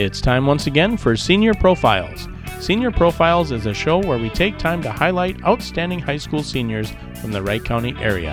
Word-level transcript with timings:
It's 0.00 0.22
time 0.22 0.46
once 0.46 0.66
again 0.66 0.96
for 0.96 1.14
Senior 1.14 1.52
Profiles. 1.52 2.26
Senior 2.58 2.90
Profiles 2.90 3.52
is 3.52 3.66
a 3.66 3.74
show 3.74 3.98
where 3.98 4.16
we 4.16 4.30
take 4.30 4.56
time 4.56 4.80
to 4.80 4.90
highlight 4.90 5.44
outstanding 5.44 5.98
high 5.98 6.16
school 6.16 6.42
seniors 6.42 6.90
from 7.20 7.32
the 7.32 7.42
Wright 7.42 7.62
County 7.62 7.94
area. 8.00 8.30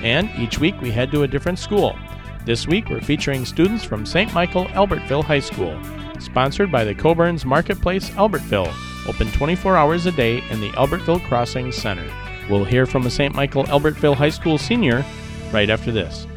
And 0.00 0.30
each 0.38 0.60
week 0.60 0.80
we 0.80 0.92
head 0.92 1.10
to 1.10 1.24
a 1.24 1.26
different 1.26 1.58
school. 1.58 1.98
This 2.44 2.68
week 2.68 2.88
we're 2.88 3.00
featuring 3.00 3.44
students 3.44 3.82
from 3.82 4.06
St. 4.06 4.32
Michael 4.32 4.66
Albertville 4.66 5.24
High 5.24 5.40
School, 5.40 5.76
sponsored 6.20 6.70
by 6.70 6.84
the 6.84 6.94
Coborn's 6.94 7.44
Marketplace 7.44 8.10
Albertville, 8.10 8.72
open 9.08 9.26
24 9.32 9.76
hours 9.76 10.06
a 10.06 10.12
day 10.12 10.40
in 10.50 10.60
the 10.60 10.70
Albertville 10.70 11.26
Crossing 11.26 11.72
Center. 11.72 12.08
We'll 12.48 12.64
hear 12.64 12.86
from 12.86 13.06
a 13.06 13.10
St. 13.10 13.34
Michael 13.34 13.64
Albertville 13.64 14.14
High 14.14 14.30
School 14.30 14.56
senior 14.56 15.04
right 15.52 15.68
after 15.68 15.90
this. 15.90 16.28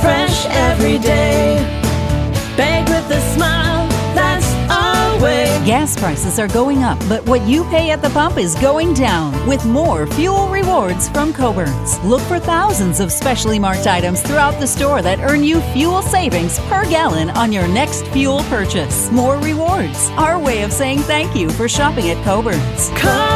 Fresh 0.00 0.46
every 0.46 0.98
day. 0.98 1.56
Baked 2.56 2.88
with 2.88 3.10
a 3.10 3.20
smile, 3.34 3.88
that's 4.14 4.46
our 4.70 5.22
way. 5.22 5.44
Gas 5.66 5.96
prices 5.98 6.38
are 6.38 6.48
going 6.48 6.82
up, 6.82 6.98
but 7.08 7.26
what 7.26 7.42
you 7.46 7.64
pay 7.64 7.90
at 7.90 8.00
the 8.00 8.10
pump 8.10 8.38
is 8.38 8.54
going 8.56 8.94
down 8.94 9.46
with 9.46 9.64
more 9.66 10.06
fuel 10.06 10.48
rewards 10.48 11.08
from 11.08 11.32
Coborn's. 11.32 11.98
Look 12.04 12.22
for 12.22 12.38
thousands 12.38 13.00
of 13.00 13.12
specially 13.12 13.58
marked 13.58 13.86
items 13.86 14.22
throughout 14.22 14.58
the 14.60 14.66
store 14.66 15.02
that 15.02 15.20
earn 15.20 15.42
you 15.42 15.60
fuel 15.72 16.02
savings 16.02 16.58
per 16.60 16.88
gallon 16.88 17.30
on 17.30 17.52
your 17.52 17.68
next 17.68 18.06
fuel 18.08 18.42
purchase. 18.44 19.10
More 19.10 19.36
rewards. 19.38 20.08
Our 20.16 20.38
way 20.38 20.62
of 20.62 20.72
saying 20.72 21.00
thank 21.00 21.36
you 21.36 21.50
for 21.50 21.68
shopping 21.68 22.10
at 22.10 22.24
Coborn's. 22.24 22.88
Coborn's 22.90 23.35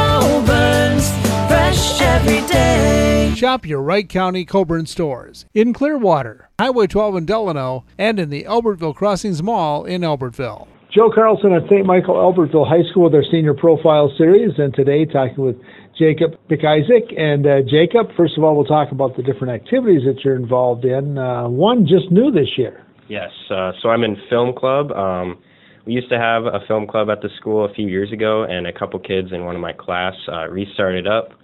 Shop 3.41 3.65
your 3.65 3.81
Wright 3.81 4.07
County 4.07 4.45
Coborn 4.45 4.87
stores 4.87 5.47
in 5.55 5.73
Clearwater, 5.73 6.51
Highway 6.59 6.85
12 6.85 7.15
in 7.15 7.25
Delano, 7.25 7.85
and 7.97 8.19
in 8.19 8.29
the 8.29 8.43
Albertville 8.43 8.93
Crossings 8.93 9.41
Mall 9.41 9.83
in 9.83 10.01
Albertville. 10.01 10.67
Joe 10.93 11.09
Carlson 11.09 11.51
at 11.51 11.63
St. 11.63 11.83
Michael 11.83 12.13
Albertville 12.13 12.69
High 12.69 12.87
School 12.91 13.05
with 13.05 13.15
our 13.15 13.23
senior 13.31 13.55
profile 13.55 14.13
series, 14.15 14.51
and 14.59 14.71
today 14.75 15.05
talking 15.05 15.43
with 15.43 15.55
Jacob 15.97 16.35
McIsaac. 16.51 17.19
And 17.19 17.47
uh, 17.47 17.61
Jacob, 17.67 18.15
first 18.15 18.37
of 18.37 18.43
all, 18.43 18.55
we'll 18.55 18.63
talk 18.63 18.91
about 18.91 19.17
the 19.17 19.23
different 19.23 19.59
activities 19.59 20.03
that 20.05 20.23
you're 20.23 20.35
involved 20.35 20.85
in. 20.85 21.17
Uh, 21.17 21.49
one 21.49 21.87
just 21.87 22.11
new 22.11 22.29
this 22.29 22.59
year. 22.59 22.85
Yes, 23.09 23.31
uh, 23.49 23.71
so 23.81 23.89
I'm 23.89 24.03
in 24.03 24.17
film 24.29 24.53
club. 24.55 24.91
Um, 24.91 25.41
we 25.87 25.93
used 25.93 26.09
to 26.09 26.19
have 26.19 26.45
a 26.45 26.59
film 26.67 26.85
club 26.85 27.09
at 27.09 27.23
the 27.23 27.29
school 27.39 27.65
a 27.65 27.73
few 27.73 27.87
years 27.87 28.11
ago, 28.11 28.43
and 28.43 28.67
a 28.67 28.71
couple 28.71 28.99
kids 28.99 29.29
in 29.31 29.45
one 29.45 29.55
of 29.55 29.61
my 29.61 29.73
class 29.73 30.13
uh, 30.31 30.47
restarted 30.47 31.07
up. 31.07 31.40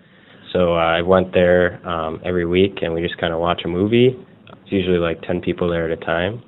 So 0.53 0.75
uh, 0.75 0.79
I 0.79 1.01
went 1.01 1.33
there 1.33 1.85
um, 1.87 2.21
every 2.25 2.45
week, 2.45 2.79
and 2.81 2.93
we 2.93 3.01
just 3.01 3.17
kind 3.17 3.33
of 3.33 3.39
watch 3.39 3.61
a 3.65 3.67
movie. 3.67 4.15
It's 4.49 4.71
usually 4.71 4.99
like 4.99 5.21
10 5.21 5.41
people 5.41 5.69
there 5.69 5.91
at 5.91 5.97
a 5.97 6.05
time. 6.05 6.41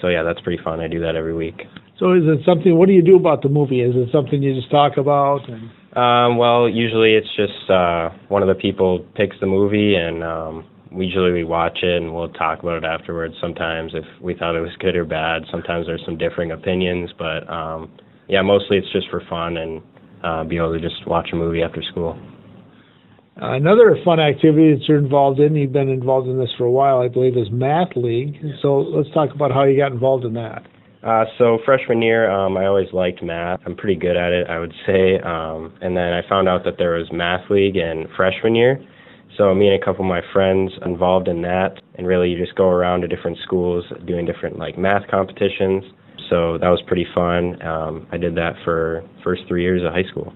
So 0.00 0.08
yeah, 0.08 0.22
that's 0.22 0.40
pretty 0.40 0.62
fun. 0.62 0.80
I 0.80 0.88
do 0.88 1.00
that 1.00 1.16
every 1.16 1.34
week. 1.34 1.62
So 1.98 2.12
is 2.12 2.22
it 2.24 2.40
something? 2.46 2.76
What 2.78 2.86
do 2.86 2.94
you 2.94 3.02
do 3.02 3.16
about 3.16 3.42
the 3.42 3.48
movie? 3.48 3.82
Is 3.82 3.94
it 3.94 4.08
something 4.10 4.42
you 4.42 4.54
just 4.54 4.70
talk 4.70 4.96
about? 4.96 5.48
And, 5.48 5.70
Um, 5.96 6.38
well, 6.38 6.68
usually 6.68 7.14
it's 7.14 7.28
just 7.36 7.68
uh, 7.68 8.10
one 8.28 8.42
of 8.42 8.48
the 8.48 8.54
people 8.54 9.04
picks 9.16 9.36
the 9.40 9.46
movie, 9.46 9.96
and 9.96 10.24
um, 10.24 10.64
we 10.90 11.06
usually 11.06 11.32
we 11.32 11.44
watch 11.44 11.78
it 11.82 12.02
and 12.02 12.14
we'll 12.14 12.28
talk 12.30 12.60
about 12.60 12.82
it 12.82 12.84
afterwards. 12.84 13.34
Sometimes 13.40 13.92
if 13.94 14.04
we 14.20 14.34
thought 14.34 14.56
it 14.56 14.60
was 14.60 14.74
good 14.78 14.96
or 14.96 15.04
bad. 15.04 15.42
Sometimes 15.50 15.86
there's 15.86 16.02
some 16.04 16.16
differing 16.16 16.50
opinions, 16.52 17.10
but 17.18 17.48
um, 17.50 17.90
yeah, 18.28 18.42
mostly 18.42 18.78
it's 18.78 18.90
just 18.92 19.08
for 19.10 19.22
fun 19.28 19.56
and 19.56 19.82
uh, 20.24 20.44
be 20.44 20.56
able 20.56 20.72
to 20.72 20.80
just 20.80 21.06
watch 21.06 21.28
a 21.32 21.36
movie 21.36 21.62
after 21.62 21.82
school. 21.82 22.18
Another 23.40 23.96
fun 24.04 24.20
activity 24.20 24.74
that 24.74 24.82
you're 24.86 24.98
involved 24.98 25.40
in. 25.40 25.54
You've 25.54 25.72
been 25.72 25.88
involved 25.88 26.28
in 26.28 26.38
this 26.38 26.50
for 26.56 26.64
a 26.64 26.70
while, 26.70 27.00
I 27.00 27.08
believe, 27.08 27.36
is 27.36 27.48
Math 27.50 27.96
League. 27.96 28.36
So 28.62 28.78
let's 28.78 29.10
talk 29.12 29.34
about 29.34 29.50
how 29.50 29.64
you 29.64 29.76
got 29.76 29.92
involved 29.92 30.24
in 30.24 30.34
that. 30.34 30.66
Uh, 31.02 31.24
so 31.38 31.58
freshman 31.64 32.02
year, 32.02 32.30
um, 32.30 32.58
I 32.58 32.66
always 32.66 32.92
liked 32.92 33.22
math. 33.22 33.60
I'm 33.64 33.74
pretty 33.74 33.98
good 33.98 34.16
at 34.16 34.32
it, 34.32 34.48
I 34.48 34.58
would 34.58 34.74
say. 34.86 35.18
Um, 35.20 35.72
and 35.80 35.96
then 35.96 36.12
I 36.12 36.20
found 36.28 36.48
out 36.48 36.64
that 36.64 36.74
there 36.76 36.92
was 36.92 37.08
math 37.10 37.50
league 37.50 37.76
in 37.76 38.06
freshman 38.16 38.54
year. 38.54 38.84
So 39.38 39.54
me 39.54 39.68
and 39.68 39.80
a 39.80 39.84
couple 39.84 40.04
of 40.04 40.08
my 40.08 40.20
friends 40.32 40.72
involved 40.84 41.26
in 41.26 41.40
that, 41.42 41.80
and 41.94 42.06
really 42.06 42.28
you 42.28 42.38
just 42.38 42.56
go 42.56 42.68
around 42.68 43.00
to 43.00 43.08
different 43.08 43.38
schools 43.42 43.84
doing 44.06 44.26
different 44.26 44.58
like 44.58 44.76
math 44.76 45.08
competitions. 45.10 45.84
So 46.28 46.58
that 46.58 46.68
was 46.68 46.82
pretty 46.86 47.06
fun. 47.14 47.60
Um, 47.62 48.06
I 48.12 48.18
did 48.18 48.34
that 48.34 48.54
for 48.64 49.02
first 49.24 49.42
three 49.48 49.62
years 49.62 49.82
of 49.82 49.92
high 49.92 50.08
school. 50.10 50.34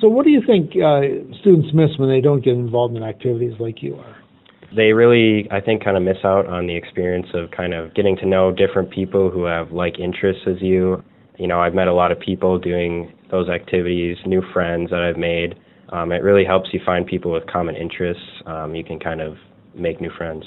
So 0.00 0.08
what 0.08 0.24
do 0.24 0.30
you 0.30 0.42
think 0.46 0.70
uh, 0.76 1.34
students 1.40 1.68
miss 1.74 1.98
when 1.98 2.08
they 2.08 2.20
don't 2.20 2.42
get 2.42 2.54
involved 2.54 2.96
in 2.96 3.02
activities 3.02 3.54
like 3.60 3.82
you 3.82 3.96
are? 3.96 4.16
They 4.74 4.92
really, 4.92 5.46
I 5.50 5.60
think, 5.60 5.84
kind 5.84 5.96
of 5.96 6.02
miss 6.02 6.16
out 6.24 6.46
on 6.46 6.66
the 6.66 6.74
experience 6.74 7.26
of 7.34 7.50
kind 7.50 7.74
of 7.74 7.94
getting 7.94 8.16
to 8.16 8.26
know 8.26 8.52
different 8.52 8.90
people 8.90 9.30
who 9.30 9.44
have 9.44 9.70
like 9.72 9.98
interests 9.98 10.42
as 10.46 10.56
you. 10.62 11.02
You 11.38 11.46
know, 11.46 11.60
I've 11.60 11.74
met 11.74 11.88
a 11.88 11.92
lot 11.92 12.10
of 12.10 12.18
people 12.18 12.58
doing 12.58 13.12
those 13.30 13.48
activities, 13.48 14.16
new 14.24 14.42
friends 14.52 14.90
that 14.90 15.00
I've 15.00 15.18
made. 15.18 15.56
Um, 15.90 16.10
it 16.10 16.22
really 16.22 16.44
helps 16.44 16.70
you 16.72 16.80
find 16.86 17.06
people 17.06 17.32
with 17.32 17.46
common 17.46 17.76
interests. 17.76 18.22
Um, 18.46 18.74
you 18.74 18.84
can 18.84 18.98
kind 18.98 19.20
of 19.20 19.36
make 19.74 20.00
new 20.00 20.10
friends. 20.16 20.44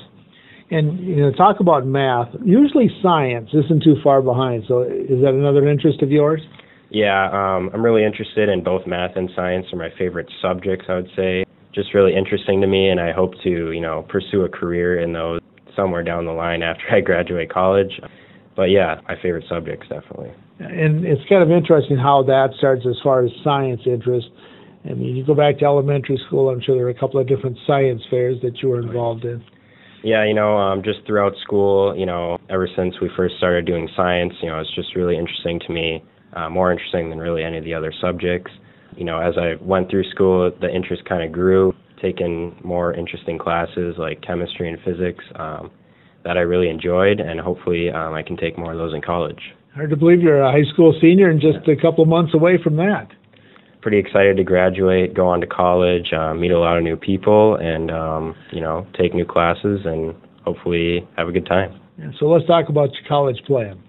And 0.72 1.00
you 1.06 1.18
know, 1.18 1.32
talk 1.32 1.60
about 1.60 1.86
math. 1.86 2.30
Usually, 2.44 2.90
science 3.04 3.50
isn't 3.54 3.84
too 3.84 3.98
far 4.04 4.24
behind. 4.24 4.64
So, 4.68 4.82
is 4.82 5.22
that 5.22 5.34
another 5.36 5.68
interest 5.68 6.02
of 6.02 6.10
yours? 6.10 6.42
Yeah, 6.90 7.26
um, 7.32 7.70
I'm 7.74 7.84
really 7.84 8.04
interested 8.04 8.50
in 8.50 8.64
both 8.64 8.86
math 8.86 9.16
and 9.16 9.30
science 9.36 9.66
are 9.74 9.78
my 9.78 9.90
favorite 9.98 10.30
subjects, 10.42 10.86
I 10.88 10.96
would 10.96 11.10
say. 11.16 11.46
Just 11.74 11.94
really 11.94 12.16
interesting 12.16 12.62
to 12.62 12.68
me, 12.68 12.90
and 12.90 13.00
I 13.00 13.12
hope 13.12 13.34
to, 13.44 13.72
you 13.72 13.82
know, 13.82 14.06
pursue 14.08 14.44
a 14.44 14.50
career 14.50 15.00
in 15.00 15.14
those 15.14 15.42
somewhere 15.76 16.04
down 16.04 16.26
the 16.26 16.32
line 16.32 16.64
after 16.64 16.84
I 16.92 17.02
graduate 17.02 17.52
college. 17.52 18.00
But 18.56 18.70
yeah, 18.70 19.02
my 19.08 19.16
favorite 19.22 19.46
subjects, 19.50 19.88
definitely. 19.90 20.32
And 20.60 21.06
it's 21.06 21.22
kind 21.28 21.44
of 21.44 21.52
interesting 21.52 21.98
how 21.98 22.24
that 22.24 22.52
starts 22.58 22.86
as 22.88 22.96
far 23.04 23.26
as 23.26 23.32
science 23.44 23.82
interest. 23.86 24.28
I 24.86 24.94
mean, 24.94 25.16
you 25.16 25.26
go 25.26 25.36
back 25.36 25.60
to 25.60 25.66
elementary 25.66 26.20
school. 26.28 26.50
I'm 26.50 26.62
sure 26.62 26.76
there 26.76 26.86
are 26.86 26.90
a 26.90 27.00
couple 27.00 27.20
of 27.20 27.28
different 27.28 27.58
science 27.68 28.02
fairs 28.10 28.38
that 28.44 28.62
you 28.62 28.70
were 28.70 28.80
involved 28.80 29.26
in. 29.26 29.44
Yeah, 30.04 30.24
you 30.24 30.36
know, 30.36 30.56
um, 30.56 30.84
just 30.84 31.00
throughout 31.08 31.34
school, 31.42 31.96
you 31.98 32.06
know, 32.06 32.38
ever 32.50 32.70
since 32.76 32.94
we 33.02 33.10
first 33.18 33.38
started 33.38 33.66
doing 33.66 33.90
science, 33.96 34.34
you 34.42 34.50
know, 34.50 34.60
it's 34.60 34.74
just 34.76 34.96
really 34.96 35.18
interesting 35.18 35.60
to 35.66 35.74
me, 35.74 36.04
uh, 36.36 36.50
more 36.50 36.72
interesting 36.72 37.10
than 37.10 37.20
really 37.20 37.44
any 37.44 37.58
of 37.58 37.64
the 37.64 37.74
other 37.74 37.94
subjects. 38.02 38.52
You 38.96 39.06
know, 39.06 39.20
as 39.20 39.36
I 39.38 39.56
went 39.64 39.90
through 39.90 40.10
school, 40.12 40.52
the 40.62 40.74
interest 40.74 41.04
kind 41.06 41.24
of 41.24 41.32
grew, 41.32 41.74
taking 42.02 42.56
more 42.64 42.94
interesting 42.94 43.38
classes 43.38 43.96
like 43.98 44.22
chemistry 44.22 44.70
and 44.70 44.78
physics 44.84 45.24
um, 45.36 45.72
that 46.24 46.38
I 46.38 46.42
really 46.42 46.70
enjoyed, 46.70 47.20
and 47.20 47.40
hopefully 47.40 47.90
um, 47.90 48.14
I 48.14 48.24
can 48.24 48.38
take 48.38 48.58
more 48.58 48.72
of 48.72 48.78
those 48.78 48.94
in 48.94 49.02
college. 49.02 49.40
Hard 49.74 49.90
to 49.90 49.98
believe 49.98 50.22
you're 50.22 50.42
a 50.42 50.52
high 50.52 50.70
school 50.74 50.98
senior 51.02 51.30
and 51.30 51.42
just 51.42 51.68
a 51.68 51.76
couple 51.76 52.04
of 52.04 52.10
months 52.10 52.34
away 52.34 52.58
from 52.64 52.78
that. 52.78 53.08
Pretty 53.82 54.00
excited 54.00 54.38
to 54.38 54.44
graduate, 54.44 55.14
go 55.14 55.28
on 55.28 55.42
to 55.42 55.48
college, 55.48 56.12
uh, 56.14 56.34
meet 56.34 56.52
a 56.52 56.58
lot 56.58 56.78
of 56.78 56.84
new 56.84 56.96
people, 56.96 57.58
and, 57.58 57.92
um, 57.92 58.36
you 58.52 58.62
know, 58.62 58.88
take 58.98 59.14
new 59.14 59.26
classes 59.26 59.82
and 59.86 60.16
hopefully 60.44 61.08
have 61.18 61.28
a 61.28 61.32
good 61.32 61.46
time. 61.46 61.80
And 61.98 62.14
so 62.20 62.26
let's 62.26 62.48
talk 62.48 62.70
about 62.70 62.90
your 62.94 63.04
college 63.08 63.42
plan. 63.46 63.80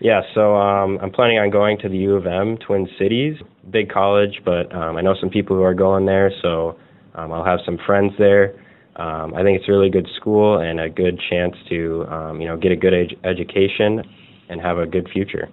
Yeah, 0.00 0.22
so 0.34 0.56
um, 0.56 0.98
I'm 1.00 1.10
planning 1.10 1.38
on 1.38 1.50
going 1.50 1.78
to 1.78 1.88
the 1.88 1.96
U 1.98 2.14
of 2.14 2.26
M, 2.26 2.58
Twin 2.58 2.88
Cities, 2.98 3.36
big 3.70 3.90
college, 3.90 4.40
but 4.44 4.74
um, 4.74 4.96
I 4.96 5.00
know 5.00 5.14
some 5.18 5.30
people 5.30 5.56
who 5.56 5.62
are 5.62 5.74
going 5.74 6.04
there, 6.06 6.30
so 6.42 6.76
um, 7.14 7.32
I'll 7.32 7.44
have 7.44 7.60
some 7.64 7.78
friends 7.86 8.12
there. 8.18 8.54
Um, 8.96 9.34
I 9.34 9.42
think 9.42 9.58
it's 9.58 9.68
a 9.68 9.72
really 9.72 9.90
good 9.90 10.08
school 10.16 10.58
and 10.58 10.78
a 10.80 10.88
good 10.88 11.20
chance 11.30 11.54
to, 11.68 12.06
um, 12.08 12.40
you 12.40 12.46
know, 12.46 12.56
get 12.56 12.70
a 12.70 12.76
good 12.76 12.94
ed- 12.94 13.16
education 13.24 14.02
and 14.48 14.60
have 14.60 14.78
a 14.78 14.86
good 14.86 15.08
future. 15.12 15.48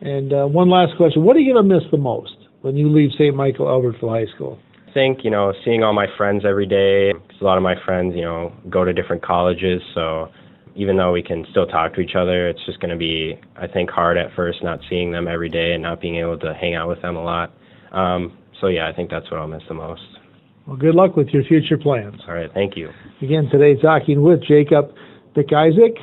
And 0.00 0.32
uh, 0.32 0.46
one 0.46 0.68
last 0.70 0.96
question: 0.96 1.24
What 1.24 1.36
are 1.36 1.40
you 1.40 1.52
going 1.52 1.68
to 1.68 1.74
miss 1.74 1.84
the 1.90 1.96
most 1.98 2.36
when 2.60 2.76
you 2.76 2.88
leave 2.88 3.10
St. 3.12 3.34
Michael 3.34 3.66
Albertville 3.66 4.10
High 4.10 4.32
School? 4.34 4.58
I 4.88 4.92
think, 4.92 5.24
you 5.24 5.30
know, 5.30 5.52
seeing 5.64 5.82
all 5.82 5.92
my 5.92 6.06
friends 6.16 6.44
every 6.46 6.66
day, 6.66 7.12
'cause 7.12 7.40
a 7.40 7.44
lot 7.44 7.56
of 7.56 7.62
my 7.62 7.74
friends, 7.84 8.14
you 8.14 8.22
know, 8.22 8.52
go 8.70 8.84
to 8.84 8.92
different 8.92 9.22
colleges, 9.22 9.82
so 9.94 10.28
even 10.76 10.96
though 10.96 11.12
we 11.12 11.22
can 11.22 11.46
still 11.50 11.66
talk 11.66 11.94
to 11.94 12.00
each 12.00 12.14
other, 12.14 12.48
it's 12.48 12.64
just 12.66 12.80
going 12.80 12.90
to 12.90 12.96
be, 12.96 13.40
I 13.56 13.66
think, 13.66 13.90
hard 13.90 14.18
at 14.18 14.34
first 14.36 14.62
not 14.62 14.78
seeing 14.88 15.10
them 15.10 15.26
every 15.26 15.48
day 15.48 15.72
and 15.72 15.82
not 15.82 16.00
being 16.00 16.16
able 16.16 16.38
to 16.38 16.54
hang 16.54 16.74
out 16.74 16.88
with 16.88 17.00
them 17.02 17.16
a 17.16 17.22
lot. 17.22 17.52
Um, 17.92 18.36
so 18.60 18.68
yeah, 18.68 18.88
I 18.88 18.92
think 18.92 19.10
that's 19.10 19.30
what 19.30 19.40
I'll 19.40 19.48
miss 19.48 19.62
the 19.68 19.74
most. 19.74 20.02
Well, 20.66 20.76
good 20.76 20.94
luck 20.94 21.16
with 21.16 21.28
your 21.28 21.44
future 21.44 21.78
plans. 21.78 22.20
All 22.28 22.34
right, 22.34 22.50
thank 22.52 22.76
you. 22.76 22.90
Again, 23.22 23.48
today 23.50 23.80
talking 23.80 24.22
with 24.22 24.42
Jacob 24.46 24.92
McIsaac 25.34 25.96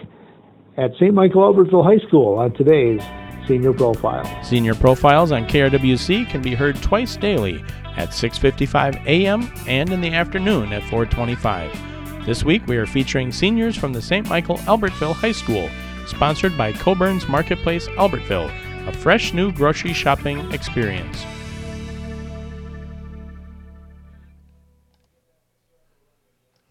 at 0.77 0.91
St. 0.95 1.13
Michael 1.13 1.41
Albertville 1.41 1.83
High 1.83 2.05
School 2.07 2.39
on 2.39 2.53
today's 2.53 3.01
Senior 3.47 3.73
Profile. 3.73 4.43
Senior 4.43 4.73
Profiles 4.73 5.31
on 5.31 5.45
KRWC 5.47 6.29
can 6.29 6.41
be 6.41 6.55
heard 6.55 6.81
twice 6.81 7.17
daily 7.17 7.63
at 7.97 8.09
6:55 8.09 9.05
a.m. 9.05 9.51
and 9.67 9.91
in 9.91 10.01
the 10.01 10.13
afternoon 10.13 10.71
at 10.73 10.81
4:25. 10.83 11.93
This 12.25 12.45
week 12.45 12.65
we 12.67 12.77
are 12.77 12.85
featuring 12.85 13.33
seniors 13.33 13.75
from 13.75 13.91
the 13.91 14.01
St. 14.01 14.29
Michael 14.29 14.55
Albertville 14.59 15.13
High 15.13 15.33
School, 15.33 15.69
sponsored 16.07 16.57
by 16.57 16.71
Coborn's 16.71 17.27
Marketplace 17.27 17.89
Albertville, 17.97 18.49
a 18.87 18.93
fresh 18.93 19.33
new 19.33 19.51
grocery 19.51 19.91
shopping 19.91 20.39
experience. 20.53 21.25